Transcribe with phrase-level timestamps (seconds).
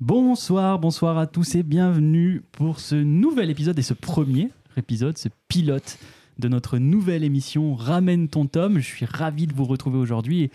[0.00, 5.28] Bonsoir, bonsoir à tous et bienvenue pour ce nouvel épisode et ce premier épisode, ce
[5.48, 5.98] pilote
[6.38, 8.78] de notre nouvelle émission Ramène ton tome.
[8.80, 10.50] Je suis ravi de vous retrouver aujourd'hui et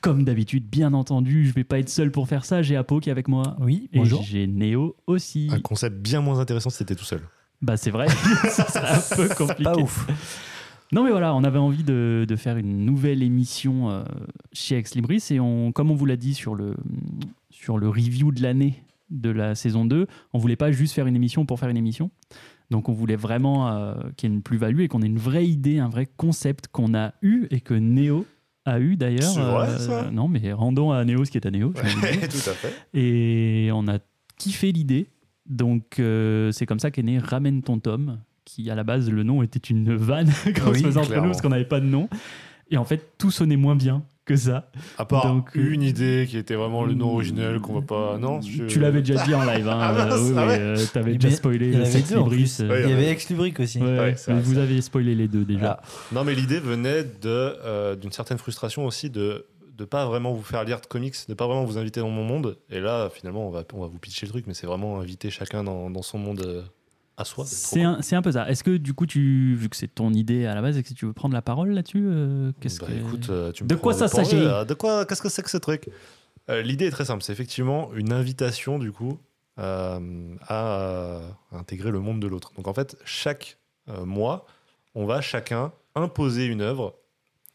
[0.00, 2.62] comme d'habitude, bien entendu, je vais pas être seul pour faire ça.
[2.62, 3.56] J'ai Apo qui est avec moi.
[3.60, 4.22] Oui, Et bonjour.
[4.22, 5.48] j'ai Néo aussi.
[5.50, 7.22] Un concept bien moins intéressant si t'étais tout seul.
[7.62, 8.06] Bah c'est vrai,
[8.50, 9.64] ça serait un peu compliqué.
[9.64, 10.06] Pas ouf.
[10.92, 14.04] Non mais voilà, on avait envie de, de faire une nouvelle émission euh,
[14.52, 16.76] chez Ex Libris et on, comme on vous l'a dit sur le,
[17.56, 21.16] sur le review de l'année de la saison 2, on voulait pas juste faire une
[21.16, 22.10] émission pour faire une émission.
[22.70, 25.46] Donc on voulait vraiment euh, qu'il y ait une plus-value et qu'on ait une vraie
[25.46, 28.26] idée, un vrai concept qu'on a eu et que Néo
[28.64, 29.22] a eu d'ailleurs.
[29.22, 31.72] C'est vrai, ça Non mais rendons à Néo ce qui est à Néo.
[31.72, 32.74] tout à fait.
[32.92, 33.98] Et on a
[34.38, 35.08] kiffé l'idée.
[35.46, 39.22] Donc euh, c'est comme ça qu'est né Ramène ton tome, qui à la base le
[39.22, 41.86] nom était une vanne qu'on Oui, se faisait entre nous parce qu'on n'avait pas de
[41.86, 42.08] nom.
[42.70, 44.68] Et en fait tout sonnait moins bien que ça.
[44.98, 48.18] À part Donc, euh, une idée qui était vraiment le nom original qu'on va pas.
[48.18, 49.68] Non, je- Tu l'avais déjà dit en live.
[49.68, 49.78] Hein.
[49.80, 50.58] Ah Euh, oui, ah oui, ouais.
[50.60, 52.56] euh, T'avais déjà spoilé il y Sex Libris.
[52.60, 53.80] euh, Il y avait Ex Lubric aussi.
[53.80, 55.80] ouais, Ouais, c'est mais vrai, vous avez spoilé les deux déjà.
[55.80, 59.46] Ah, Non, mais l'idée venait de, euh, d'une certaine frustration aussi de
[59.78, 62.24] de pas vraiment vous faire lire de comics, de pas vraiment vous inviter dans mon
[62.24, 62.56] monde.
[62.70, 65.28] Et là, finalement, on va, on va vous pitcher le truc, mais c'est vraiment inviter
[65.28, 66.62] chacun dans, dans son monde euh,
[67.16, 67.44] à soi.
[67.46, 68.48] C'est un, un peu ça.
[68.50, 70.94] Est-ce que du coup, tu, vu que c'est ton idée à la base, est-ce que
[70.94, 72.92] tu veux prendre la parole là-dessus euh, Qu'est-ce Bah, que...
[72.92, 74.64] écoute, euh, tu me De quoi ça s'agit là.
[74.64, 75.88] De quoi Qu'est-ce que c'est que ce truc?
[76.50, 77.22] Euh, L'idée est très simple.
[77.22, 79.18] C'est effectivement une invitation, du coup,
[79.58, 82.52] euh, à euh, intégrer le monde de l'autre.
[82.56, 84.46] Donc, en fait, chaque euh, mois,
[84.94, 86.94] on va chacun imposer une œuvre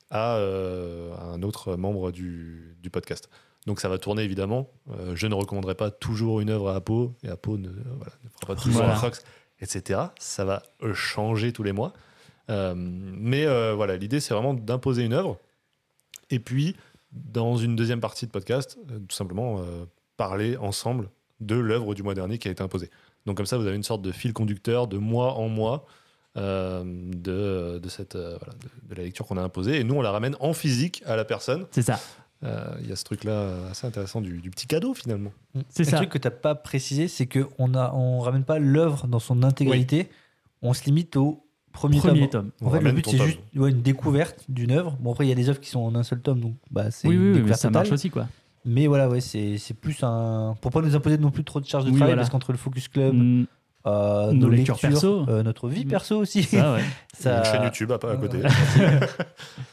[0.10, 3.30] à, euh, à un autre membre du, du podcast.
[3.68, 4.72] Donc, ça va tourner évidemment.
[4.90, 8.30] Euh, je ne recommanderai pas toujours une œuvre à Apo, et Apo ne, voilà, ne
[8.30, 8.94] fera pas toujours Voilà.
[8.94, 9.24] un Fox,
[9.62, 10.00] etc.
[10.20, 11.94] Ça va euh, changer tous les mois.
[12.50, 15.38] Euh, mais euh, voilà, l'idée, c'est vraiment d'imposer une œuvre.
[16.30, 16.76] Et puis,
[17.12, 19.62] dans une deuxième partie de podcast, tout simplement
[20.16, 21.10] parler ensemble
[21.42, 22.90] de l'œuvre du mois dernier qui a été imposée.
[23.26, 25.86] Donc comme ça, vous avez une sorte de fil conducteur de mois en mois
[26.38, 29.78] de, de, cette, voilà, de la lecture qu'on a imposée.
[29.78, 31.66] Et nous, on la ramène en physique à la personne.
[31.72, 32.00] C'est ça.
[32.44, 35.32] Euh, Il y a ce truc-là euh, assez intéressant du, du petit cadeau finalement.
[35.70, 35.98] C'est Un ça.
[35.98, 39.44] truc que tu n'as pas précisé, c'est qu'on a, on ramène pas l'œuvre dans son
[39.44, 40.10] intégralité.
[40.64, 42.50] On se limite au premier, Premier tome.
[42.60, 42.68] tome.
[42.68, 44.98] En fait, le but, c'est juste ouais, une découverte d'une œuvre.
[45.00, 46.90] Bon, après, il y a des œuvres qui sont en un seul tome, donc bah,
[46.92, 47.82] c'est Oui, une oui, oui, mais découverte ça totale.
[47.84, 48.28] marche aussi, quoi.
[48.66, 50.56] Mais voilà, ouais, c'est c'est plus un.
[50.62, 52.22] Pour pas nous imposer non plus trop de charge de Oui, travail, voilà.
[52.22, 53.46] parce qu'entre le Focus Club, Mm,
[53.88, 55.26] euh, Nos nos, lectures lectures, perso.
[55.30, 55.90] euh, notre vie Mm.
[55.90, 56.44] perso aussi.
[56.44, 56.82] ça, ouais.
[57.18, 58.40] ça- Une chaîne YouTube à, à côté.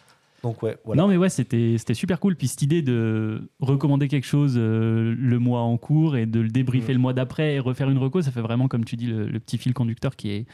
[0.49, 1.03] Donc, ouais, voilà.
[1.03, 2.35] Non, mais ouais, c'était c'était super cool.
[2.37, 6.49] Puis cette idée de recommander quelque chose euh, le mois en cours et de le
[6.49, 9.29] débriefer le mois d'après et refaire une reco, ça fait vraiment, comme tu dis, le,
[9.29, 10.47] le petit fil conducteur qui est,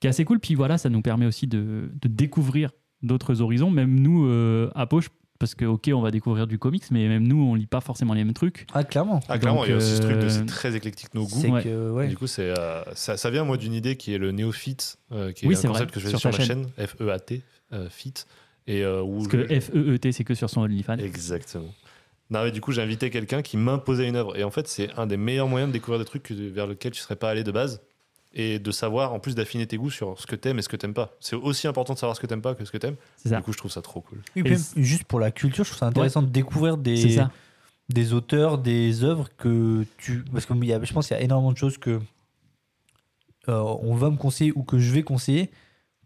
[0.00, 0.38] qui est assez cool.
[0.38, 2.70] Puis voilà, ça nous permet aussi de, de découvrir
[3.02, 3.70] d'autres horizons.
[3.70, 7.26] Même nous, euh, à Poche, parce que, ok, on va découvrir du comics, mais même
[7.26, 8.66] nous, on lit pas forcément les mêmes trucs.
[8.72, 9.20] Ah, clairement.
[9.28, 11.26] Ah, clairement, Donc, il y a aussi ce truc de euh, c'est très éclectique nos
[11.26, 11.40] goûts.
[11.48, 11.62] Ouais.
[11.62, 12.08] que, Et ouais.
[12.08, 15.32] Du coup, c'est, euh, ça, ça vient moi d'une idée qui est le néophyte, euh,
[15.32, 17.88] qui est Oui, un concept vrai, que je fais sur sur, ma chaîne, F-E-A-T, euh,
[17.90, 18.14] fit.
[18.66, 20.98] Et euh, où Parce que je- FEET, c'est que sur son OnlyFans.
[20.98, 21.72] Exactement.
[22.30, 24.36] Non, mais du coup, j'ai invité quelqu'un qui m'imposait une œuvre.
[24.36, 27.00] Et en fait, c'est un des meilleurs moyens de découvrir des trucs vers lesquels tu
[27.00, 27.80] serais pas allé de base.
[28.38, 30.76] Et de savoir, en plus, d'affiner tes goûts sur ce que t'aimes et ce que
[30.76, 31.14] t'aimes pas.
[31.20, 32.96] C'est aussi important de savoir ce que t'aimes pas que ce que t'aimes.
[33.16, 33.36] C'est ça.
[33.36, 34.18] Du coup, je trouve ça trop cool.
[34.34, 37.16] Même, juste pour la culture, je trouve ça intéressant de découvrir des,
[37.88, 40.22] des auteurs, des œuvres que tu.
[40.32, 42.00] Parce que y a- je pense qu'il y a énormément de choses que
[43.48, 45.50] euh, on va me conseiller ou que je vais conseiller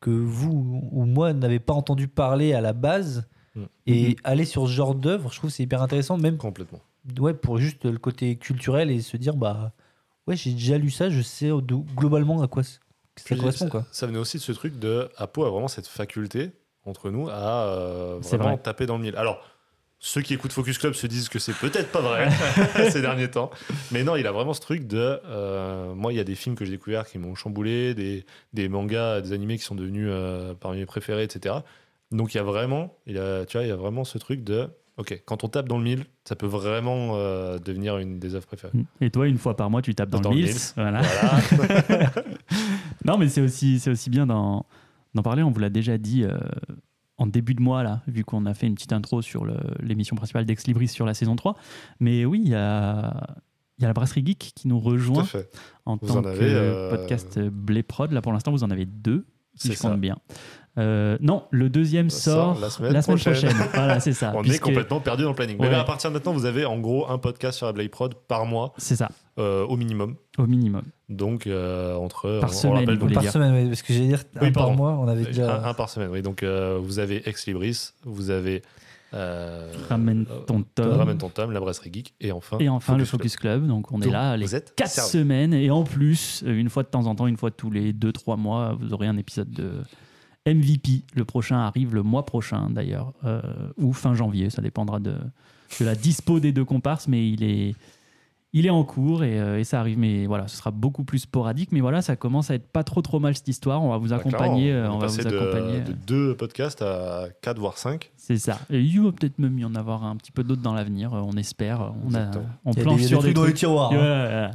[0.00, 3.28] que vous ou moi n'avez pas entendu parler à la base.
[3.54, 3.62] Mm.
[3.86, 4.14] Et Mhm.
[4.24, 6.78] aller sur ce genre d'œuvre, je trouve que c'est hyper intéressant, même Complètement.
[7.18, 9.72] ouais, pour juste le côté culturel et se dire bah
[10.26, 11.50] ouais, j'ai déjà lu ça, je sais
[11.96, 12.78] globalement à quoi ça
[13.24, 13.64] Puis, correspond.
[13.66, 13.86] ça, Quoi.
[13.90, 16.52] ça venait aussi de ce truc de Apo a vraiment cette faculté
[16.84, 18.58] entre nous à euh, vraiment vrai.
[18.58, 19.16] taper dans le mille.
[19.16, 19.42] Alors,
[20.02, 22.30] ceux qui écoutent Focus Club se disent que c'est peut-être pas vrai
[22.90, 23.50] ces derniers temps.
[23.92, 25.20] Mais non, il a vraiment ce truc de.
[25.26, 28.24] euh, moi, il y a des films que j'ai découverts qui m'ont chamboulé, des,
[28.54, 31.56] des mangas, des animés qui sont devenus euh, parmi mes préférés, etc.
[32.12, 34.16] Donc, il y a vraiment, il y a, tu vois, il y a vraiment ce
[34.16, 34.68] truc de.
[34.96, 38.46] Ok, quand on tape dans le mille, ça peut vraiment euh, devenir une des œuvres
[38.46, 38.72] préférées.
[39.02, 40.54] Et toi, une fois par mois, tu tapes dans, Dans le le Mills.
[40.54, 40.72] Mills.
[40.76, 41.02] Voilà.
[41.52, 42.10] Voilà.
[43.04, 44.66] Non, mais c'est aussi, c'est aussi bien d'en,
[45.22, 45.42] parler.
[45.42, 46.24] On vous l'a déjà dit
[47.20, 49.46] en début de mois, là, vu qu'on a fait une petite intro sur
[49.78, 51.54] l'émission principale d'Ex Libris sur la saison 3.
[52.00, 53.36] Mais oui, il y a,
[53.76, 55.26] il y a la Brasserie Geek qui nous rejoint
[55.84, 58.10] en Vous tant en que avez, euh, podcast Blé Prod.
[58.10, 60.16] Là, pour l'instant, vous en avez deux, si je compte bien.
[60.78, 62.70] Euh, non, le deuxième sort, sort la
[63.02, 63.52] semaine prochaine.
[63.74, 64.32] voilà, c'est ça.
[64.36, 65.58] On est complètement perdu dans le planning.
[65.58, 65.66] Ouais.
[65.66, 68.14] Mais là, à partir de maintenant, vous avez en gros un podcast sur la Prod
[68.14, 69.08] par mois C'est ça,
[69.38, 70.14] euh, au minimum.
[70.38, 70.82] au minimum.
[71.08, 72.38] Donc, euh, entre.
[72.40, 73.32] Par on- semaine, vous Par dire.
[73.32, 75.56] semaine, parce que j'allais dire Oui, un par mois, on avait déjà.
[75.60, 76.10] un, un par semaine.
[76.10, 78.62] Oui, donc euh, vous avez Ex Libris, vous avez
[79.12, 80.92] Euh, Ramène ton tome.
[80.98, 82.14] Ramène ton tome, la brasserie geek.
[82.20, 83.66] Et enfin, Et enfin le Focus Club.
[83.66, 85.10] Donc on est Donc, là les vous êtes 4 servis.
[85.10, 85.52] semaines.
[85.52, 88.76] Et en plus, une fois de temps en temps, une fois tous les 2-3 mois,
[88.80, 89.72] vous aurez un épisode de
[90.46, 91.02] MVP.
[91.14, 93.40] Le prochain arrive le mois prochain d'ailleurs, euh,
[93.76, 94.50] ou fin janvier.
[94.50, 95.14] Ça dépendra de,
[95.80, 97.74] de la dispo des deux comparses, mais il est,
[98.52, 99.98] il est en cours et, euh, et ça arrive.
[99.98, 101.72] Mais voilà, ce sera beaucoup plus sporadique.
[101.72, 103.82] Mais voilà, ça commence à être pas trop trop mal cette histoire.
[103.82, 104.72] On va vous Bah, accompagner.
[104.72, 105.80] euh, on va vous de- accompagner.
[105.80, 108.10] de deux podcasts à 4 voire 5.
[108.30, 108.60] C'est ça.
[108.70, 111.12] Et il va peut-être même y en avoir un petit peu d'autres dans l'avenir.
[111.14, 111.92] euh, On espère.
[112.06, 112.30] On, a,
[112.64, 113.92] on planche des, sur des des trucs dans les tiroirs.
[113.92, 114.50] Hein.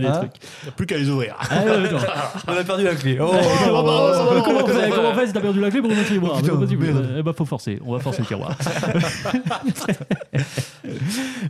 [0.00, 0.32] des hein trucs.
[0.62, 1.36] Il n'y a plus qu'à les ouvrir.
[1.38, 1.62] Ah.
[2.48, 3.18] On a perdu la clé.
[3.20, 3.30] Oh,
[3.66, 5.14] comment- on va.
[5.14, 6.32] fait si t'as perdu la clé pour ouvrir le tiroir?
[6.36, 6.86] Oh, C'est pas possible.
[6.86, 7.14] merde.
[7.18, 7.78] Eh ben, faut forcer.
[7.84, 8.56] On va forcer le tiroir.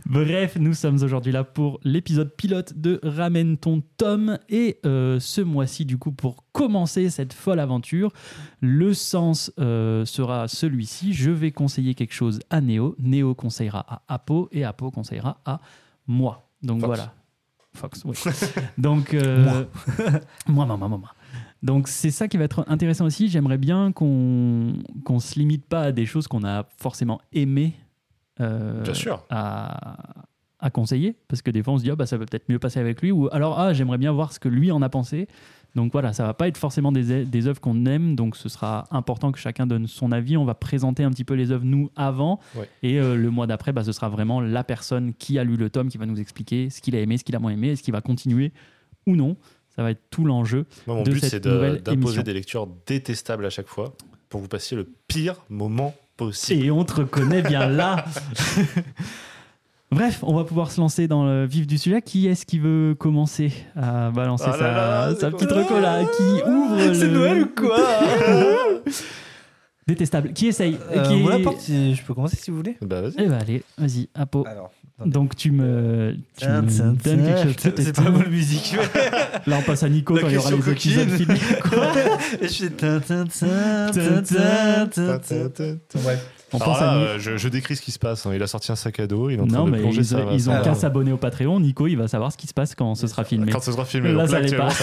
[0.05, 4.37] Bref, nous sommes aujourd'hui là pour l'épisode pilote de Ramène ton tome.
[4.49, 8.11] Et euh, ce mois-ci, du coup, pour commencer cette folle aventure,
[8.59, 11.13] le sens euh, sera celui-ci.
[11.13, 12.95] Je vais conseiller quelque chose à Néo.
[12.99, 15.61] Néo conseillera à Apo et Apo conseillera à
[16.05, 16.49] moi.
[16.61, 16.87] Donc Fox.
[16.87, 17.13] voilà.
[17.73, 18.17] Fox, oui.
[18.77, 19.63] Donc, euh,
[20.47, 21.13] moi, moi, moi, moi, moi.
[21.63, 23.29] Donc c'est ça qui va être intéressant aussi.
[23.29, 24.73] J'aimerais bien qu'on
[25.05, 27.75] qu'on se limite pas à des choses qu'on a forcément aimées
[28.41, 29.25] euh, Bien sûr.
[29.29, 30.25] à,
[30.59, 32.59] à conseiller, parce que des fois on se dit ah, bah, ça peut peut-être mieux
[32.59, 35.27] passer avec lui, ou alors ah j'aimerais bien voir ce que lui en a pensé.
[35.79, 38.85] Donc voilà, ça va pas être forcément des, des œuvres qu'on aime, donc ce sera
[38.91, 40.35] important que chacun donne son avis.
[40.35, 42.67] On va présenter un petit peu les œuvres nous avant, Ouais.
[42.83, 45.69] et euh, le mois d'après, bah, ce sera vraiment la personne qui a lu le
[45.69, 47.81] tome qui va nous expliquer ce qu'il a aimé, ce qu'il a moins aimé, est-ce
[47.81, 48.51] qu'il va continuer
[49.07, 49.37] ou non.
[49.73, 50.65] Ça va être tout l'enjeu.
[50.85, 52.23] Moi, mon de but, c'est de- d'imposer émission.
[52.23, 53.93] des lectures détestables à chaque fois
[54.27, 56.65] pour que vous passiez le pire moment possible.
[56.65, 58.03] Et on te reconnaît bien là.
[59.91, 62.01] Bref, on va pouvoir se lancer dans le vif du sujet.
[62.01, 66.03] Qui est-ce qui veut commencer à balancer Ah sa, là, sa c'est petite reco là
[66.03, 67.11] Qui ouvre C'est le...
[67.11, 67.79] Noël ou quoi
[69.87, 70.33] Détestable.
[70.33, 71.21] Qui essaye Euh, Qui...
[71.23, 72.77] Voilà, porte, si je peux commencer si vous voulez.
[72.81, 73.15] Bah, vas-y.
[73.17, 74.45] Eh ben allez, vas-y, Apo.
[74.45, 74.69] Alors,
[75.03, 77.73] Donc tu me, tu me Tiens, donnes tiens, quelque chose.
[77.77, 78.75] C'est pas la bonne musique.
[79.47, 81.39] Là on passe à Nico La quand il y aura les épisodes finis.
[81.67, 81.91] Quoi
[82.39, 82.69] Et je fais.
[85.95, 86.38] Bref.
[86.53, 88.25] On pense là, à euh, je, je décris ce qui se passe.
[88.25, 88.31] hein.
[88.33, 90.01] Il a sorti un sac à dos, il est en train Non de mais plonger
[90.01, 91.59] ils, sa- ils ont qu'à s'abonner au Patreon.
[91.59, 93.51] Nico il va savoir ce qui se passe quand ce sera filmé.
[93.51, 94.11] Quand ce sera filmé.
[94.11, 94.69] Là, Donc ça l'est pas.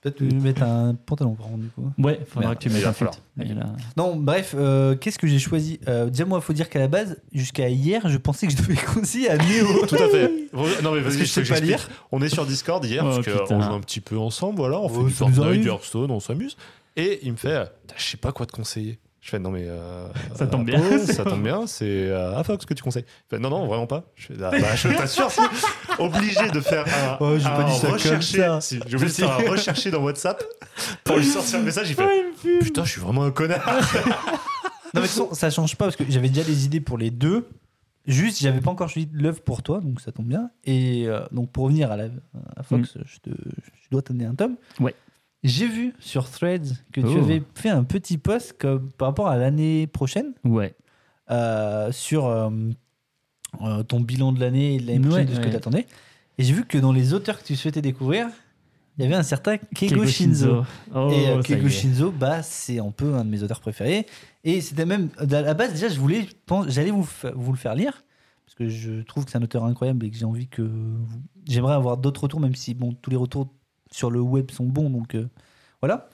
[0.00, 1.90] Peut-être lui mettre un pantalon par contre, du coup.
[1.98, 2.58] Ouais, faudra Merde.
[2.58, 3.66] que tu mettes un là-
[3.96, 5.80] Non, bref, euh, qu'est-ce que j'ai choisi?
[5.88, 8.58] Euh, Déjà, moi, il faut dire qu'à la base, jusqu'à hier, je pensais que je
[8.58, 9.86] devais conseiller à Néo.
[9.88, 10.30] Tout à fait.
[10.52, 11.88] Non mais Parce vas-y, que je sais pas lire.
[12.12, 14.88] On est sur Discord hier Oh, parce qu'on joue un petit peu ensemble, voilà, on
[14.88, 16.56] fait Ouais, du Fortnite, du Hearthstone, on s'amuse.
[16.96, 17.64] Et il me fait, euh,
[17.96, 18.98] je sais pas quoi te conseiller.
[19.28, 20.82] Je fais non mais euh, Ça tombe euh, bien.
[20.90, 23.04] oh, ça tombe bien, c'est euh, à Fox que tu conseilles.
[23.06, 24.04] Il fait, non non vraiment pas.
[24.14, 25.40] Je fais ah, bah, je t'assure, si.
[25.98, 28.48] obligé de faire un, Oh, j'ai un pas dit ça comme recherché.
[28.62, 30.42] Si, j'ai obligé de faire un recherché dans WhatsApp
[31.04, 31.90] pour lui sortir le message.
[31.90, 33.66] Il fait putain je suis vraiment un connard.
[33.66, 33.82] Non,
[34.94, 37.10] mais de toute façon, ça change pas parce que j'avais déjà les idées pour les
[37.10, 37.46] deux.
[38.06, 40.50] Juste, j'avais pas encore choisi l'œuvre pour toi, donc ça tombe bien.
[40.64, 42.06] Et euh, donc, pour revenir à, la,
[42.56, 44.56] à Fox, je, te, je dois t'amener un tome.
[44.80, 44.94] Ouais.
[45.44, 47.18] J'ai vu sur Threads que tu Oh.
[47.18, 50.74] avais fait un petit post comme, par rapport à l'année prochaine Ouais.
[51.30, 52.50] euh, sur euh,
[53.62, 55.86] euh, ton bilan de l'année et de l'année prochaine Ouais, de ce que tu attendais.
[56.38, 58.28] Et j'ai vu que dans les auteurs que tu souhaitais découvrir,
[58.96, 60.64] il y avait un certain Keigo, Shinzo.
[60.94, 61.68] Oh, et Keigo.
[61.68, 64.06] Shinzo, bah, c'est un peu un de mes auteurs préférés.
[64.42, 66.26] Et c'était même, à la base, déjà, je voulais,
[66.66, 68.02] j'allais vous, vous le faire lire,
[68.44, 70.62] parce que je trouve que c'est un auteur incroyable et que j'ai envie que.
[70.62, 71.06] vous-
[71.46, 73.48] J'aimerais avoir d'autres retours, même si bon, tous les retours
[73.90, 75.26] sur le web sont bons, donc euh,
[75.80, 76.08] voilà.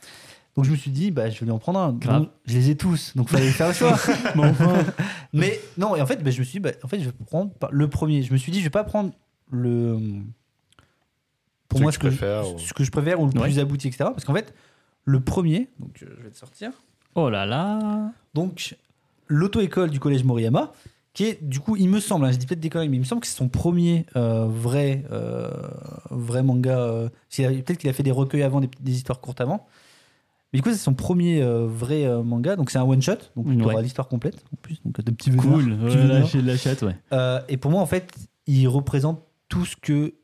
[0.56, 1.92] Donc je me suis dit, bah, je vais lui en prendre un.
[1.92, 2.28] Grave.
[2.46, 3.98] Je les ai tous, donc fallait faire le choix.
[4.36, 4.84] Mais enfin,
[5.32, 7.12] Mais non, et en fait, bah, je me suis dit, bah, en fait, je vais
[7.26, 8.22] prendre le premier.
[8.22, 9.12] Je me suis dit, je vais pas prendre
[9.50, 9.98] le.
[11.68, 13.48] Pour moi, que ce que, je, préfères, ou- ce que je préfère ou le Ouais.
[13.48, 14.04] plus abouti, etc.
[14.12, 14.54] Parce qu'en fait,
[15.04, 16.70] le premier, donc euh, je vais te sortir.
[17.16, 18.12] oh là là.
[18.34, 18.76] Donc,
[19.26, 20.72] l'auto-école du collège Moriyama,
[21.14, 23.00] qui est, du coup, il me semble, hein, je dis peut-être des conneries, mais il
[23.00, 25.48] me semble que c'est son premier euh, vrai, euh,
[26.10, 26.76] vrai manga.
[26.78, 29.66] euh, peut-être qu'il a fait des recueils avant, des, des histoires courtes avant.
[30.52, 32.56] Mais du coup, c'est son premier euh, vrai manga.
[32.56, 33.16] Donc, c'est un one-shot.
[33.36, 33.72] Donc, tu Ouais.
[33.72, 34.80] auras l'histoire complète, en plus.
[34.84, 35.72] Donc, de petits Cool.
[35.72, 36.20] Ouais, vénards.
[36.20, 36.96] lâcher de la chatte, ouais.
[37.48, 38.12] Et pour moi, en fait,
[38.46, 40.14] il représente tout ce que,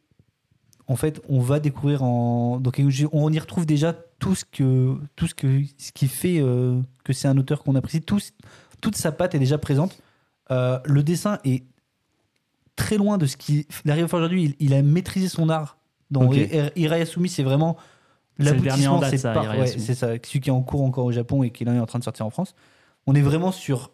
[0.88, 2.58] en fait, on va découvrir en.
[2.58, 2.80] Donc,
[3.12, 6.42] on y retrouve déjà tout ce que, tout ce que, ce qui fait
[7.04, 8.00] que c'est un auteur qu'on apprécie.
[8.00, 8.18] Tout,
[8.80, 9.99] toute sa patte est déjà présente.
[10.50, 11.64] Euh, le dessin est
[12.76, 14.56] très loin de ce qu'il arrive à faire aujourd'hui.
[14.58, 15.78] Il, il a maîtrisé son art.
[16.10, 16.36] Dans Ok.
[16.36, 17.76] Ir- Irayasumi, c'est vraiment
[18.38, 19.00] l'aboutissement.
[19.08, 20.08] C'est ça, ouais, c'est ça.
[20.24, 22.04] Celui qui est en cours encore au Japon et qui là est en train de
[22.04, 22.54] sortir en France.
[23.06, 23.92] On est vraiment sur.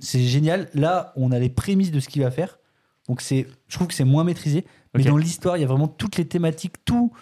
[0.00, 0.68] C'est génial.
[0.74, 2.58] Là, on a les prémices de ce qu'il va faire.
[3.08, 4.64] Donc c'est, je trouve que c'est moins maîtrisé.
[4.94, 7.12] Mais dans l'histoire, il y a vraiment toutes les thématiques, tout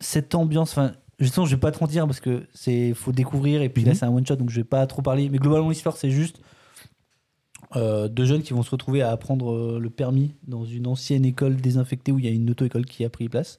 [0.00, 0.72] cette ambiance.
[0.72, 3.62] Enfin, justement, je vais pas trop dire parce que c'est faut découvrir.
[3.62, 3.96] Et puis là, Mhm.
[3.98, 5.28] c'est un one shot, donc je vais pas trop parler.
[5.28, 6.40] Mais globalement, l'histoire, c'est juste
[7.76, 11.24] euh, deux jeunes qui vont se retrouver à apprendre euh, le permis dans une ancienne
[11.24, 13.58] école désinfectée où il y a une auto-école qui a pris place.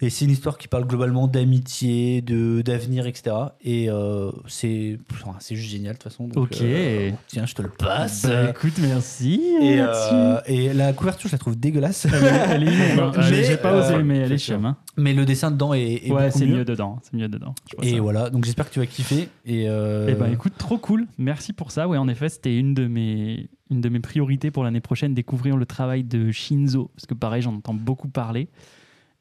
[0.00, 3.36] Et c'est une histoire qui parle globalement d'amitié, de d'avenir, etc.
[3.62, 6.28] Et euh, c'est enfin, c'est juste génial de toute façon.
[6.28, 6.58] Donc, Ok.
[6.60, 8.26] euh, tiens, je te le passe.
[8.26, 9.40] Bah, écoute, merci.
[9.60, 12.06] et, euh, et la couverture, je la trouve dégueulasse.
[12.50, 13.12] Elle est, hein.
[13.22, 14.76] J'ai pas osé, mais elle est hein.
[14.96, 16.56] Mais le dessin dedans est, est Ouais, c'est mieux.
[16.58, 16.98] mieux dedans.
[17.02, 17.54] C'est mieux dedans.
[17.82, 18.00] Et ça.
[18.00, 19.28] voilà, donc j'espère que tu vas kiffer.
[19.46, 21.06] Et, euh, Eh ben écoute, trop cool.
[21.18, 21.88] Merci pour ça.
[21.88, 25.56] Ouais, en effet, c'était une de mes une de mes priorités pour l'année prochaine, découvrir
[25.56, 28.48] le travail de Shinzo, parce que pareil, j'en entends beaucoup parler.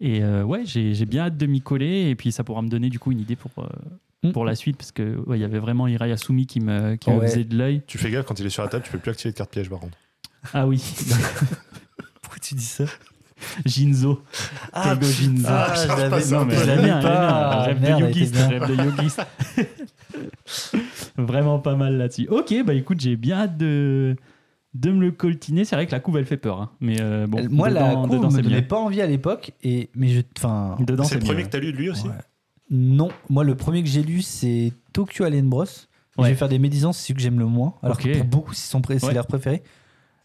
[0.03, 2.67] Et euh, ouais, j'ai j'ai bien hâte de m'y coller, et puis ça pourra me
[2.69, 3.67] donner du coup une idée pour euh,
[4.23, 4.33] Mm.
[4.33, 7.09] pour la suite, parce que ouais, il y avait vraiment Hirai Asumi qui me qui
[7.09, 7.27] me Ouais.
[7.27, 7.81] faisait de l'œil.
[7.87, 9.49] Tu fais gaffe quand il est sur la table, tu peux plus activer de carte
[9.51, 9.97] piège par contre.
[10.53, 10.77] Ah oui,
[12.21, 12.83] pourquoi tu dis ça?
[13.65, 14.21] Jinzo,
[14.71, 15.47] Keigo Jinzo.
[15.49, 16.91] ah, je l'avais- non mais je l'avais.
[16.91, 18.47] Rêve Merde, de yogiste, bien.
[18.47, 19.21] rêve de yogiste.
[21.17, 22.27] Vraiment pas mal là-dessus.
[22.29, 24.15] Ok, bah écoute, j'ai bien hâte de,
[24.73, 25.65] de me le coltiner.
[25.65, 26.61] C'est vrai que la couve, elle fait peur.
[26.61, 26.71] hein.
[26.79, 29.51] Mais euh, bon, Elle- Moi, la couve dedans, me donnait pas envie à l'époque.
[29.63, 31.43] Et mais je, enfin, C'est le premier mieux.
[31.43, 32.13] que t'as lu de lui aussi Ouais.
[32.69, 33.09] non.
[33.29, 35.63] Moi, le premier que j'ai lu, c'est Tokyo Alien Bros.
[35.63, 35.67] Ouais.
[36.19, 37.73] Je vais faire des médisances, c'est celui que j'aime le moins.
[37.83, 39.13] Alors que pour beaucoup, c'est son pré- c'est Ouais.
[39.13, 39.63] leur préféré.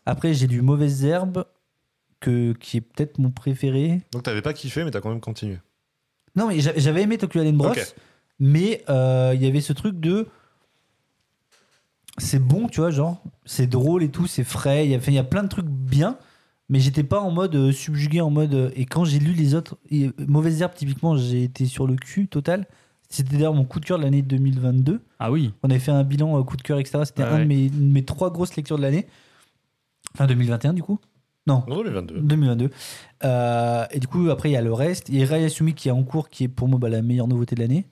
[0.04, 1.44] Après, j'ai lu Mauvaises Herbes,
[2.20, 4.00] que, qui est peut-être mon préféré.
[4.12, 5.58] Donc t'avais pas kiffé, mais t'as quand même continué.
[6.34, 7.72] Non, mais j'a- j'avais aimé Tokyo Alien Bros.
[8.38, 10.28] Mais euh, il y avait ce truc de.
[12.18, 14.86] C'est bon, tu vois, genre, c'est drôle et tout, c'est frais.
[14.86, 16.16] Il y a, y plein de trucs bien,
[16.68, 18.54] mais j'étais pas en mode euh, subjugué, en mode.
[18.54, 21.86] euh, et quand j'ai lu les autres, et, euh, Mauvaise Herbe, typiquement, j'ai été sur
[21.86, 22.66] le cul total.
[23.08, 25.00] C'était d'ailleurs mon coup de cœur de l'année 2022.
[25.20, 27.00] Ah oui, On avait fait un bilan euh, coup de cœur, etc.
[27.04, 27.44] C'était Ouais, un de ouais.
[27.44, 29.06] mes, de mes trois grosses lectures de l'année.
[30.14, 30.98] Enfin, 2021, du coup.
[31.46, 32.20] Non, Non, les 22.
[32.22, 32.70] 2022.
[33.24, 35.08] Euh, et du coup, après, il y a le reste.
[35.08, 37.02] Il y a Rai Asumi qui est en cours, qui est pour moi bah, la
[37.02, 37.86] meilleure nouveauté de l'année.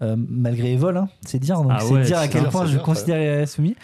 [0.00, 1.60] Euh, malgré Evol, hein, c'est dire.
[1.60, 3.74] Donc, Ah c'est ouais, dire à quel point je dire, considère Rai Asumi.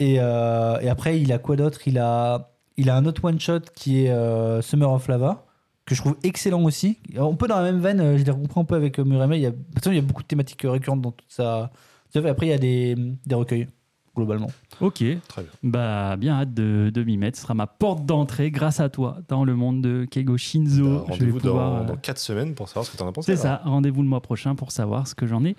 [0.00, 1.86] Et, euh, et après, il a quoi d'autre?
[1.86, 5.46] Il a, il a un autre one-shot qui est euh, Summer of Lava,
[5.84, 6.98] que je trouve excellent aussi.
[7.16, 9.36] On peut dans la même veine, je les reprends un peu avec Muramé.
[9.36, 9.52] Il y a,
[9.86, 11.70] il y a beaucoup de thématiques récurrentes dans toute sa.
[12.14, 13.68] Après, il y a des, des recueils,
[14.16, 14.50] globalement.
[14.70, 14.98] Très ok.
[15.00, 15.18] bien.
[15.62, 17.36] Bah bien hâte de, de m'y mettre.
[17.36, 20.84] Ce sera ma porte d'entrée grâce à toi dans le monde de Keigo Shinzo.
[21.00, 23.34] Bah, Rendez-vous pouvoir, dans, euh, dans 4 semaines pour savoir ce que t'en as pensé.
[23.36, 25.54] C'est ça, rendez-vous le mois prochain pour savoir ce que j'en ai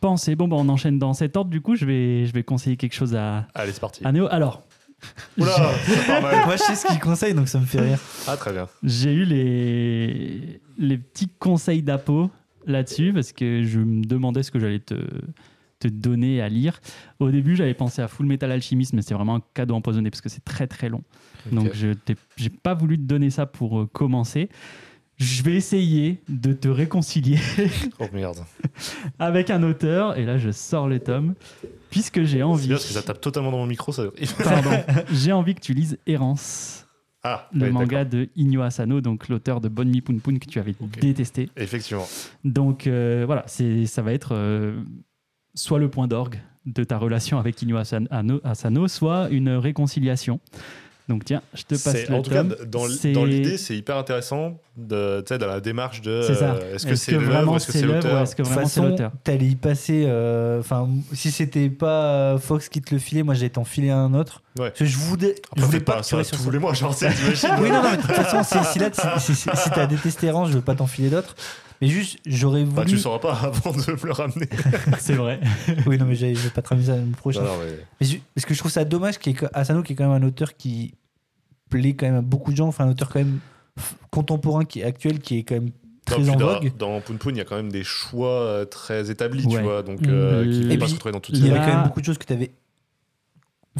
[0.00, 0.34] pensé.
[0.36, 1.50] Bon, bah, on enchaîne dans cet ordre.
[1.50, 4.04] Du coup, je vais, je vais conseiller quelque chose à, Allez, c'est parti.
[4.04, 4.26] à Néo.
[4.30, 4.62] Alors,
[5.38, 5.52] Oula,
[5.86, 6.44] ça part mal.
[6.46, 7.98] Moi, je sais ce qu'il conseille, donc ça me fait rire.
[8.26, 8.68] Ah, très bien.
[8.82, 12.30] j'ai eu les, les petits conseils d'Apo
[12.66, 14.94] là-dessus parce que je me demandais ce que j'allais te,
[15.80, 16.80] te donner à lire.
[17.18, 20.20] Au début, j'avais pensé à Full Metal Alchemist, mais c'est vraiment un cadeau empoisonné parce
[20.20, 21.02] que c'est très très long.
[21.50, 24.48] Donc, je n'ai pas voulu te donner ça pour euh, commencer.
[25.20, 27.38] Je vais essayer de te réconcilier
[27.98, 28.38] Oh merde.
[29.18, 31.34] avec un auteur, et là je sors le tome,
[31.90, 33.92] puisque j'ai envie, bien parce que ça tape totalement dans mon micro.
[33.92, 34.04] Ça...
[34.42, 34.70] pardon,
[35.12, 36.86] j'ai envie que tu lises Errance,
[37.22, 40.58] Ah, le oui, manga de Inyo Asano, donc l'auteur de Bonmi Pun Pun que tu
[40.58, 41.50] avais détesté.
[41.54, 42.08] Effectivement.
[42.44, 44.80] Donc euh, voilà, c'est, ça va être euh,
[45.54, 50.40] soit le point d'orgue de ta relation avec Inyo Asano, Asano, soit une réconciliation.
[51.08, 52.54] Donc tiens, je te passe le En tout cas, tome.
[52.68, 56.52] dans, l'idée, c'est hyper intéressant de, dans la démarche de C'est ça.
[56.54, 58.54] euh, est-ce que Est-ce c'est l'œuvre, vraiment est-ce que c'est l'auteur est-ce que De toute
[58.54, 60.04] vraiment c'est façon, l'auteur t'allais y passer.
[60.06, 62.04] euh, Enfin, si c'était pas
[62.34, 64.42] euh, Fox qui te le filait, moi j'allais t'en filer un autre.
[64.56, 64.68] Ouais.
[64.68, 66.74] Parce que je voulais, je Après, voulais fais pas, pas ça sur tous les mois,
[66.74, 69.70] genre, t'imagines Oui, non, non, mais de toute façon, si, si là, si, si- si
[69.70, 71.34] t'as détesté Range, je veux pas t'en filer d'autres.
[71.80, 72.76] Mais juste, j'aurais voulu.
[72.76, 74.48] Bah, tu sauras pas avant de me le ramener.
[74.98, 75.40] C'est vrai.
[75.86, 77.42] Oui, non, mais j'ai- je vais pas te ramener ça l'année prochaine.
[77.44, 79.96] Non, non, mais- parce que je trouve ça dommage qu'il y ait Asano, qui est
[79.96, 80.94] quand même un auteur qui
[81.70, 83.38] plaît quand même à beaucoup de gens, enfin un auteur quand même
[84.10, 85.70] contemporain, qui est actuel, qui est quand même
[86.04, 86.72] très Non, en vogue.
[86.76, 89.56] Dans, dans Poun Poun, il y a quand même des choix euh, très établis, Ouais.
[89.56, 91.60] tu vois, donc euh, qui ne pas se retrouver dans toutes Il y ces avait
[91.60, 92.50] quand même beaucoup de choses que tu avais.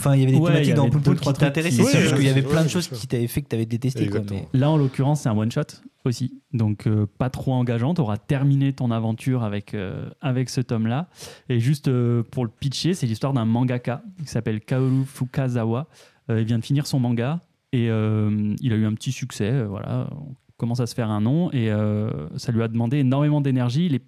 [0.00, 1.82] Enfin, il y avait des Ouais, thématiques dans avait Poul deux, Poul trois qui t'intéressaient,
[1.84, 4.06] c'est juste qu'il y avait plein de choses qui t'avaient fait que t'avais détesté.
[4.08, 4.48] Quoi, Exactement.
[4.52, 4.58] mais...
[4.58, 5.60] Là, en l'occurrence, c'est un one-shot
[6.06, 6.40] aussi.
[6.54, 7.92] Donc, euh, pas trop engageant.
[7.94, 11.08] Tu auras terminé ton aventure avec, euh, avec ce tome-là.
[11.50, 15.86] Et juste euh, pour le pitcher, c'est l'histoire d'un mangaka qui s'appelle Kaoru Fukazawa.
[16.30, 17.40] Euh, il vient de finir son manga
[17.72, 19.50] et euh, il a eu un petit succès.
[19.50, 22.98] euh, voilà, on commence à se faire un nom et euh, ça lui a demandé
[22.98, 23.84] énormément d'énergie.
[23.86, 24.04] Il est,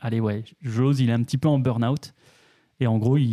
[0.00, 2.12] allez, ouais, j'ose, il est un petit peu en burn-out.
[2.80, 3.24] Et en gros, il,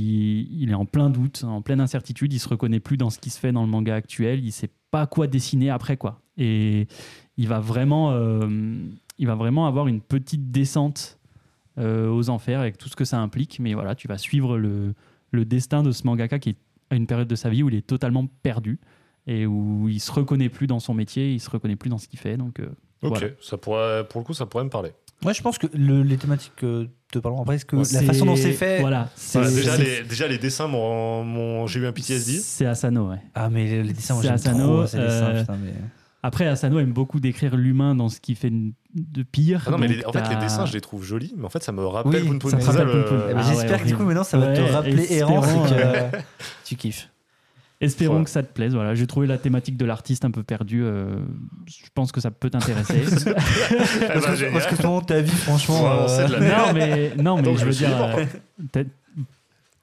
[0.62, 2.34] il est en plein doute, en pleine incertitude.
[2.34, 4.44] Il se reconnaît plus dans ce qui se fait dans le manga actuel.
[4.44, 6.22] Il sait pas quoi dessiner après, quoi.
[6.38, 6.88] Et
[7.38, 8.48] il va vraiment, euh,
[9.20, 11.20] il va vraiment avoir une petite descente
[11.78, 13.60] euh, aux enfers avec tout ce que ça implique.
[13.60, 14.94] Mais voilà, tu vas suivre le,
[15.32, 16.58] le destin de ce mangaka qui est
[16.90, 18.80] à une période de sa vie où il est totalement perdu
[19.28, 22.08] et où il se reconnaît plus dans son métier, il se reconnaît plus dans ce
[22.08, 22.38] qu'il fait.
[22.38, 22.68] Donc, euh,
[23.02, 23.28] Ok, Voilà.
[23.42, 24.92] ça pourrait, pour le coup, ça pourrait me parler.
[25.24, 27.42] Moi, je pense que le- les thématiques que totalement.
[27.42, 28.82] Après, est-ce que Bon, la façon dont c'est fait.
[28.82, 29.10] Voilà.
[29.16, 32.34] c'est- Voilà, déjà, c'est- les, déjà, les dessins, m'ont- m'ont- j'ai eu un PTSD.
[32.40, 33.18] C'est Asano, ouais.
[33.34, 35.74] Ah, mais les dessins, moi, C'est j'aime Asano, trop ces dessins, euh, putain, mais-
[36.22, 39.64] Après, Asano aime beaucoup décrire l'humain dans ce qu'il fait de pire.
[39.68, 41.62] Ah non, mais les- en fait, les dessins, je les trouve jolis, mais en fait,
[41.64, 42.52] ça me rappelle Oui, Poun Poun.
[42.52, 42.76] te Poun.
[42.76, 45.48] Eh ben, Ah ouais, J'espère que du coup, maintenant, ça va te Ouais, rappeler Errance
[45.48, 46.18] et que
[46.66, 47.10] tu kiffes.
[47.82, 48.74] Espérons que ça te plaise.
[48.74, 50.84] Voilà, j'ai trouvé la thématique de l'artiste un peu perdue.
[50.84, 51.17] euh,
[51.67, 53.01] je pense que ça peut t'intéresser.
[54.08, 54.53] Parce que, génial.
[54.53, 55.86] parce que ton ta vie, franchement.
[55.91, 56.67] Euh, c'est de la merde.
[56.67, 58.24] non, mais non, mais Donc, je veux dire, euh,
[58.72, 58.84] t'a-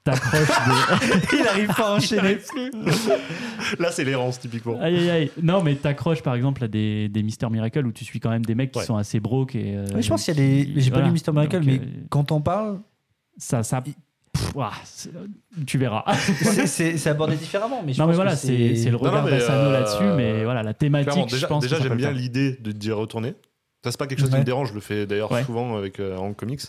[0.03, 0.47] t'accroches.
[0.47, 2.39] de- il arrive pas à enchaîner.
[3.79, 4.79] Là, c'est l'errance, typiquement.
[4.81, 5.31] aïe aïe aïe.
[5.41, 8.43] Non, mais t'accroches par exemple à des, des Mister Miracle où tu suis quand même
[8.45, 8.85] des mecs qui Ouais.
[8.85, 9.75] sont assez broke et.
[9.77, 10.81] euh, Oui, je pense qu'il y a des.
[10.81, 12.79] J'ai pas lu Mister Miracle, Donc, mais euh, quand on parle,
[13.37, 13.83] ça, ça.
[14.33, 15.11] Pff, ouah, c'est-
[15.65, 16.03] tu verras.
[16.65, 17.83] c'est- abordé différemment.
[17.85, 18.57] Mais je non, mais voilà, c'est
[18.89, 21.65] le regard mais, d'Asano euh, là-dessus, mais voilà, la thématique, je déjà, pense.
[21.67, 23.35] j'aime bien l'idée de d'y retourner.
[23.83, 25.43] Ça, c'est pas quelque chose qui me dérange, je le fais d'ailleurs Ouais.
[25.43, 26.61] souvent avec euh, en comics.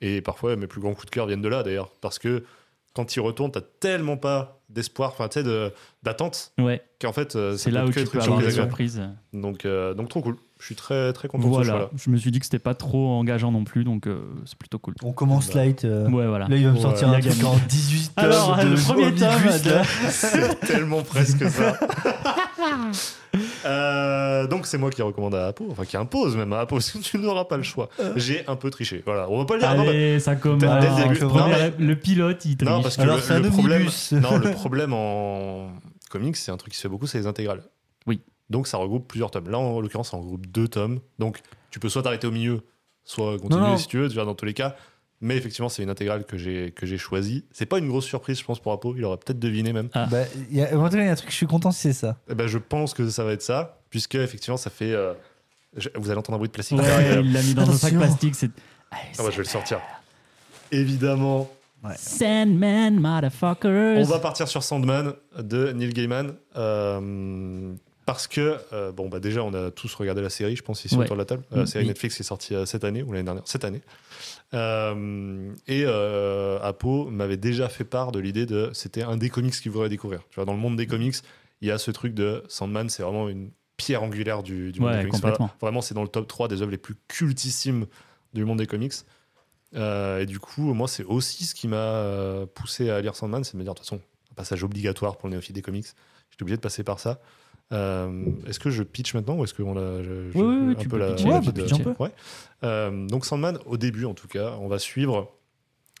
[0.00, 1.90] Et parfois, mes plus grands coups de cœur viennent de là, d'ailleurs.
[2.00, 2.42] Parce que
[2.94, 5.70] quand tu y retournes, t'as tellement pas d'espoir, enfin, tu sais,
[6.02, 8.94] d'attente, Ouais, qu'en fait, euh, c'est là où que tu peux avoir des surprise.
[8.94, 9.10] surprises.
[9.32, 10.36] Donc, euh, donc, trop cool.
[10.62, 11.90] Je suis très, très content de ce Voilà, choix-là.
[11.96, 14.78] je me suis dit que c'était pas trop engageant non plus, donc euh, c'est plutôt
[14.78, 14.94] cool.
[15.02, 15.84] On commence light.
[15.84, 16.46] euh, Ouais, voilà.
[16.46, 16.80] Là, il va me Ouais.
[16.82, 18.24] sortir Il un a truc en 18 tomes.
[18.24, 19.84] Alors, de le premier tome.
[20.08, 21.76] C'est tellement presque ça.
[23.64, 26.90] Euh, donc c'est moi qui recommande à Apo, enfin qui impose même à Apo, parce
[26.90, 27.88] que tu n'auras pas le choix.
[28.16, 29.02] J'ai un peu triché.
[29.06, 29.74] Voilà, on va pas le dire.
[29.74, 30.60] non, mais- Allez, ça commence.
[30.60, 32.68] Dès le Non, pilote, il triche.
[32.70, 35.70] Non, parce que Alors, le, c'est un le problème, non, le problème en
[36.10, 37.62] comics, c'est un truc qui se fait beaucoup, c'est les intégrales.
[38.06, 38.20] Oui.
[38.52, 39.48] Donc ça regroupe plusieurs tomes.
[39.50, 41.00] Là, en l'occurrence, ça regroupe deux tomes.
[41.18, 41.40] Donc
[41.70, 42.60] tu peux soit t'arrêter au milieu,
[43.04, 43.76] soit continuer Non, non.
[43.76, 44.08] si tu veux.
[44.08, 44.76] Tu vois, dans tous les cas.
[45.24, 47.44] Mais effectivement, c'est une intégrale que j'ai que j'ai choisie.
[47.52, 48.94] C'est pas une grosse surprise, je pense, pour Apo.
[48.96, 49.88] Il aurait peut-être deviné même.
[49.94, 50.06] Ah.
[50.10, 50.18] Bah,
[50.50, 51.80] il y a, en tout cas, il y a un truc, je suis content si
[51.82, 52.16] c'est ça.
[52.28, 54.92] Eh ben, je pense que ça va être ça, puisque effectivement, ça fait.
[54.92, 55.14] euh,
[55.76, 56.76] je- vous allez entendre un bruit de plastique.
[56.78, 57.18] derrière.
[57.18, 58.34] Ouais, il l'a mis dans un sac plastique.
[58.34, 58.50] C'est.
[58.90, 59.80] Allez, Ah ouais, je vais le sortir.
[60.72, 61.48] Évidemment,
[61.96, 63.98] Sandman, motherfuckers.
[63.98, 66.34] On va partir sur Sandman de Neil Gaiman.
[66.56, 67.72] euh,
[68.06, 70.96] parce que, euh, bon, bah déjà, on a tous regardé la série, je pense, ici
[70.96, 71.04] Ouais.
[71.04, 71.44] autour de la table.
[71.52, 71.88] Euh, Mm, série oui.
[71.88, 73.80] Netflix qui est sortie euh, cette année, ou l'année dernière, cette année.
[74.54, 78.70] Euh, et euh, Apo m'avait déjà fait part de l'idée de.
[78.74, 80.20] C'était un des comics qu'il voudrait découvrir.
[80.30, 81.16] Tu vois, dans le monde des comics,
[81.60, 84.92] il y a ce truc de Sandman, c'est vraiment une pierre angulaire du, du monde
[84.92, 85.24] des comics.
[85.24, 87.86] Enfin, vraiment, c'est dans le top 3 des œuvres les plus cultissimes
[88.34, 88.92] du monde des comics.
[89.74, 93.58] Et du coup, moi, c'est aussi ce qui m'a poussé à lire Sandman, c'est de
[93.58, 95.86] me dire, de toute façon, un passage obligatoire pour le néophyte des comics.
[96.30, 97.20] J'étais obligé de passer par ça.
[97.72, 100.88] Euh, est-ce que je pitch maintenant ou est-ce qu'on a je- je- Oui, un tu
[100.88, 101.28] peu peux la, pitcher.
[101.28, 101.94] la Ouais, petite- pitch un peu.
[101.98, 102.10] Ouais.
[102.64, 105.32] Euh, donc Sandman, au début en tout cas, on va suivre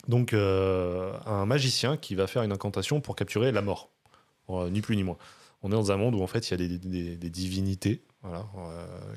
[0.08, 3.88] donc euh, un magicien qui va faire une incantation pour capturer la mort,
[4.70, 5.16] ni plus ni moins.
[5.62, 8.02] On est dans un monde où en fait il y a des, des- des divinités,
[8.22, 8.44] voilà,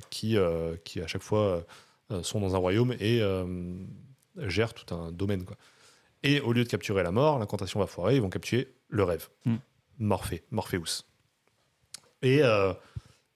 [0.09, 0.37] qui,
[0.83, 1.65] qui à chaque fois
[2.21, 3.21] sont dans un royaume et
[4.47, 5.43] gèrent tout un domaine.
[5.43, 5.57] Quoi.
[6.23, 9.27] Et au lieu de capturer la mort, l'incantation va foirer, ils vont capturer le rêve.
[9.45, 9.55] Mm.
[9.99, 11.03] Morphée, Morpheus.
[12.25, 12.73] Et euh,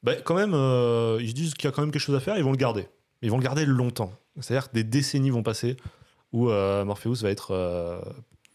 [0.02, 2.20] bah, quand même, euh, ils se disent qu'il y a quand même quelque chose à
[2.20, 2.88] faire, ils vont le garder.
[3.22, 4.12] Ils vont le garder longtemps.
[4.40, 5.78] C'est-à-dire que des décennies vont passer
[6.34, 7.54] où euh, Morpheus va être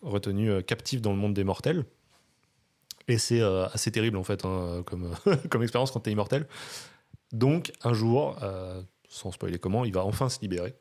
[0.03, 1.85] retenu captif dans le monde des mortels.
[3.07, 5.15] Et c'est assez terrible en fait, hein, comme,
[5.63, 6.49] expérience quand tu es immortel.
[7.33, 8.37] Donc un jour,
[9.09, 10.75] sans spoiler comment, il va enfin se libérer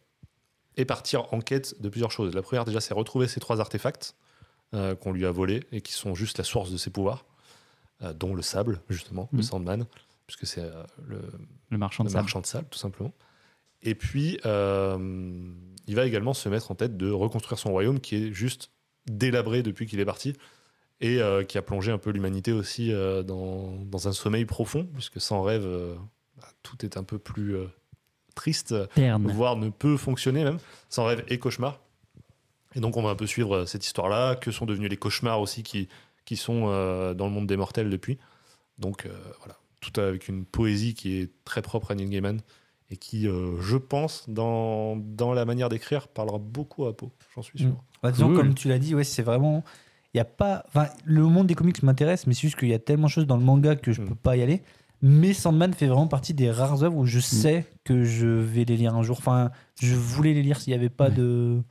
[0.78, 2.34] et partir en quête de plusieurs choses.
[2.34, 4.16] La première déjà, c'est retrouver ces trois artefacts
[4.72, 7.26] qu'on lui a volés et qui sont juste la source de ses pouvoirs,
[8.02, 9.44] dont le sable, justement, le Mhm.
[9.44, 9.86] Sandman,
[10.28, 11.20] puisque c'est euh, le,
[11.70, 12.24] Le marchand de le sable.
[12.24, 13.14] marchand de sable, tout simplement.
[13.82, 14.98] Et puis, euh,
[15.88, 18.72] il va également se mettre en tête de reconstruire son royaume qui est juste
[19.06, 20.34] délabré depuis qu'il est parti
[21.02, 24.88] et euh, qui a plongé un peu l'humanité aussi euh, dans, dans un sommeil profond,
[24.94, 25.96] puisque sans rêve, euh,
[26.38, 27.66] bah, tout est un peu plus euh,
[28.36, 29.28] triste, Terne.
[29.32, 31.80] voire ne peut fonctionner même, sans rêve et cauchemar.
[32.76, 35.42] Et donc, on va un peu suivre euh, cette histoire-là, que sont devenus les cauchemars
[35.42, 35.90] aussi qui,
[36.26, 38.18] qui sont euh, dans le monde des mortels depuis.
[38.80, 39.10] Donc, euh,
[39.40, 42.40] voilà, tout avec une poésie qui est très propre à Neil Gaiman
[42.90, 47.42] et qui, euh, je pense, dans, dans la manière d'écrire, parlera beaucoup à Poe, j'en
[47.42, 47.70] suis sûr.
[47.70, 47.78] Mm.
[48.04, 48.38] Bah, disons, Cool.
[48.38, 49.64] comme tu l'as dit, ouais, c'est vraiment.
[50.14, 50.64] Il y a pas.
[50.68, 53.26] Enfin, le monde des comics m'intéresse, mais c'est juste qu'il y a tellement de choses
[53.26, 54.10] dans le manga que je Mm.
[54.10, 54.62] peux pas y aller.
[55.02, 58.78] Mais Sandman fait vraiment partie des rares œuvres où je sais que je vais les
[58.78, 59.18] lire un jour.
[59.18, 61.62] Enfin, je voulais les lire s'il n'y avait pas de.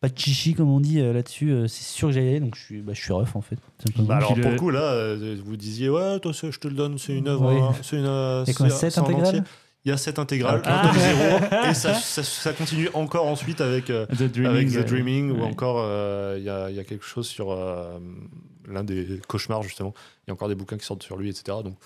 [0.00, 1.50] Pas de chichi, comme on dit euh, là-dessus.
[1.50, 3.56] euh, c'est sûr que j'allais aller, donc je suis, bah, je suis ref en fait.
[3.84, 4.06] simplement.
[4.08, 6.98] Bah alors, pour le- coup, là, euh, vous disiez, ouais, toi, je te le donne,
[6.98, 7.52] c'est une œuvre.
[7.52, 7.60] Oui.
[7.60, 8.04] hein, C'est une.
[8.06, 9.40] euh, Il y a quoi, c'est- sept c'est en intégrales entier.
[9.84, 10.80] Il y a 7 intégrales, Ah.
[10.82, 11.38] un tome zéro,
[11.70, 13.88] et ça, ça, ça continue encore ensuite avec.
[13.88, 14.46] euh, The Dreaming.
[14.46, 15.42] avec The Dreaming, ou ouais.
[15.44, 17.96] encore euh, il y, a, il y a quelque chose sur euh,
[18.68, 19.94] l'un des cauchemars, justement.
[20.26, 21.58] Il y a encore des bouquins qui sortent sur lui, etc.
[21.64, 21.76] Donc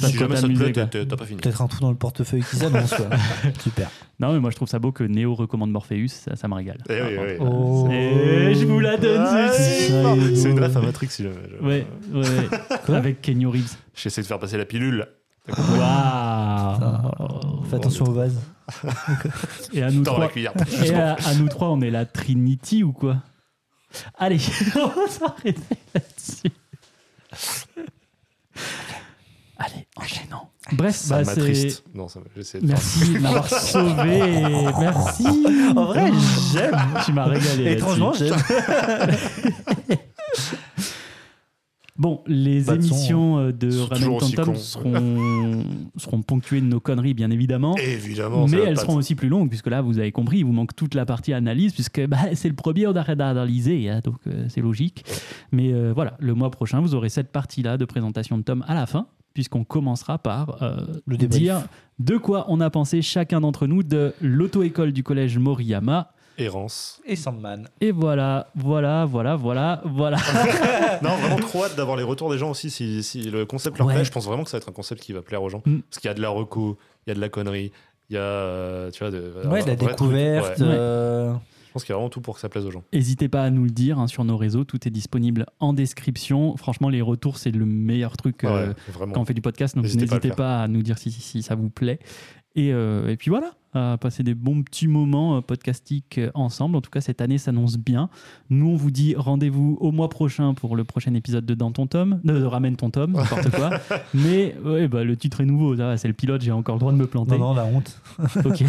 [0.00, 0.72] Si jamais ça te plaît,
[1.06, 1.40] t'as pas fini.
[1.40, 2.92] Peut-être un trou dans le portefeuille qui s'annonce.
[3.62, 3.88] Super.
[4.18, 6.78] Non, mais moi je trouve ça beau que Neo recommande Morpheus, ça, ça me régale.
[6.88, 7.32] Eh oui, oui.
[7.40, 7.88] Oh.
[7.90, 10.36] Et je vous la donne, Ah, celle-ci.
[10.42, 11.36] c'est une ref à Matrix si jamais.
[11.60, 12.48] je- Ouais, ouais,
[12.94, 13.76] Avec Kenny Reeves.
[13.94, 15.06] J'essaie de faire passer la pilule.
[15.48, 18.40] Waouh Fais attention au vase.
[19.72, 20.52] Et à nous Dans la trois, cuillère.
[20.82, 23.18] et à, à nous trois, on est la Trinity ou quoi?
[24.18, 24.38] Allez,
[24.76, 25.60] on va s'arrêter
[25.94, 26.50] là-dessus.
[29.58, 30.48] Allez, enchaînons.
[30.72, 31.40] Bref, Ça bah, m'a c'est.
[31.40, 31.84] triste.
[31.94, 34.20] Non, ça de Merci de m'avoir sauvé.
[34.80, 35.26] Merci.
[35.76, 36.10] En vrai,
[36.52, 36.76] j'aime.
[37.04, 37.72] Tu m'as régalé.
[37.72, 38.34] Étrangement, j'aime.
[41.96, 44.54] Bon, les de émissions euh, de sont Ramen cons.
[44.56, 45.64] seront,
[45.96, 47.76] seront ponctuées de nos conneries, bien évidemment.
[47.76, 48.48] Évidemment.
[48.48, 50.94] Mais elles seront aussi plus longues, puisque là, vous avez compris, il vous manque toute
[50.94, 54.60] la partie analyse, puisque bah, c'est le premier, on arrête d'analyser, hein, donc euh, c'est
[54.60, 55.04] logique.
[55.52, 58.74] Mais euh, voilà, le mois prochain, vous aurez cette partie-là de présentation de Tom à
[58.74, 61.62] la fin, puisqu'on commencera par euh, Le dire
[61.98, 66.10] de quoi on a pensé chacun d'entre nous de l'auto-école du collège Moriyama.
[66.38, 67.00] Errance.
[67.06, 67.68] Et Sandman.
[67.80, 70.16] Et voilà, voilà, voilà, voilà, voilà.
[71.02, 72.70] Non, vraiment trop hâte d'avoir les retours des gens aussi.
[72.70, 73.94] Si, si le concept leur Ouais.
[73.94, 75.62] plaît, je pense vraiment que ça va être un concept qui va plaire aux gens.
[75.66, 75.80] Mm.
[75.90, 77.70] Parce qu'il y a de la reco, il y a de la connerie,
[78.10, 80.58] il y a, euh, tu vois, de, Ouais, un la découverte.
[80.58, 80.66] Ouais.
[80.68, 81.32] euh,
[81.74, 82.84] pense qu'il y a vraiment tout pour que ça plaise aux gens.
[82.92, 86.56] N'hésitez pas à nous le dire hein, sur nos réseaux, tout est disponible en description.
[86.56, 88.74] Franchement, les retours, c'est le meilleur truc euh, Ouais,
[89.12, 91.56] quand on fait du podcast, donc N'hésitez pas à pas, nous dire si, si ça
[91.56, 91.98] vous plaît.
[92.56, 96.76] Et, euh, et puis voilà, à passer des bons petits moments euh, podcastiques euh, ensemble.
[96.76, 98.08] En tout cas, cette année s'annonce bien.
[98.48, 101.88] Nous, on vous dit rendez-vous au mois prochain pour le prochain épisode de Dans ton
[101.88, 103.70] tome, de, de Ramène ton tome, n'importe quoi.
[104.14, 106.96] Mais ouais, bah, le titre est nouveau, c'est le pilote, j'ai encore le droit de
[106.96, 107.36] me planter.
[107.38, 108.00] Non, non, la honte.
[108.44, 108.62] Ok.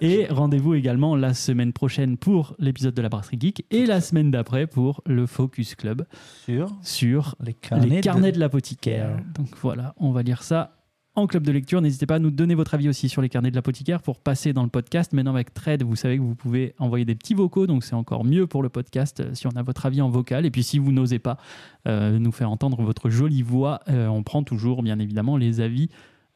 [0.00, 4.30] et rendez-vous également la semaine prochaine pour l'épisode de la Brasserie Geek et la semaine
[4.30, 6.06] d'après pour le Focus Club
[6.46, 7.86] Sur sur les carnets.
[7.96, 9.18] les carnets de, de- l'apothicaire.
[9.34, 10.76] Donc voilà, on va lire ça
[11.16, 11.80] en club de lecture.
[11.80, 14.52] N'hésitez pas à nous donner votre avis aussi sur les carnets de l'apothicaire pour passer
[14.52, 15.12] dans le podcast.
[15.12, 18.24] Maintenant avec Trade, vous savez que vous pouvez envoyer des petits vocaux, donc c'est encore
[18.24, 20.44] mieux pour le podcast euh, si on a votre avis en vocal.
[20.44, 21.38] Et puis si vous n'osez pas
[21.86, 25.88] euh, nous faire entendre votre jolie voix, euh, on prend toujours bien évidemment les avis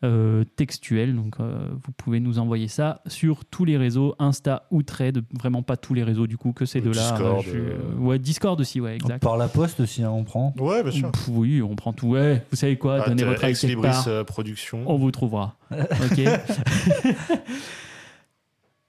[0.05, 1.15] euh, textuels.
[1.17, 5.23] Donc euh, vous pouvez nous envoyer ça sur tous les réseaux, Insta ou Trade.
[5.39, 7.11] Vraiment pas tous les réseaux du coup, que ces deux-là.
[7.13, 7.95] Discord, je- euh.
[7.99, 9.23] Ouais, Discord aussi, ouais, exact.
[9.23, 10.55] Par la poste aussi, hein, on prend.
[10.59, 11.11] Ouais, bien sûr.
[11.11, 12.09] Pff, oui, on prend tout.
[12.09, 13.91] Ouais, vous savez quoi, Ah, donnez votre Ex Libris
[14.27, 14.85] Production.
[14.87, 15.57] On vous trouvera.
[15.71, 16.21] Ok.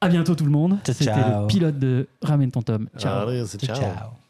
[0.01, 0.77] à bientôt tout le monde.
[0.85, 2.87] Ciao, C'était le pilote de Ramène ton tome.
[2.97, 3.27] Ciao.
[3.27, 3.75] Allez, c'est Ciao.
[3.75, 3.85] ciao.
[3.95, 4.28] ciao.